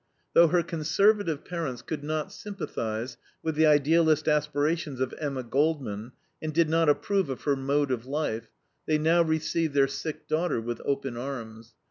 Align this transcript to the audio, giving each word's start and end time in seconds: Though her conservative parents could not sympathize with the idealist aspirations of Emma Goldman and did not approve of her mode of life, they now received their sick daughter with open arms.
Though 0.33 0.47
her 0.47 0.63
conservative 0.63 1.45
parents 1.45 1.83
could 1.83 2.03
not 2.03 2.33
sympathize 2.33 3.17
with 3.43 3.53
the 3.53 3.67
idealist 3.67 4.27
aspirations 4.27 4.99
of 4.99 5.13
Emma 5.19 5.43
Goldman 5.43 6.13
and 6.41 6.51
did 6.51 6.69
not 6.69 6.89
approve 6.89 7.29
of 7.29 7.43
her 7.43 7.55
mode 7.55 7.91
of 7.91 8.07
life, 8.07 8.49
they 8.87 8.97
now 8.97 9.21
received 9.21 9.75
their 9.75 9.85
sick 9.87 10.27
daughter 10.27 10.59
with 10.59 10.81
open 10.85 11.17
arms. 11.17 11.75